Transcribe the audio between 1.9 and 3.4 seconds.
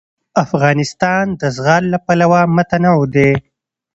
له پلوه متنوع دی.